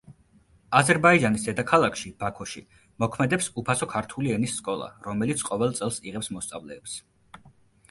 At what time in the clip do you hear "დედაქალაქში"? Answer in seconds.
1.49-2.11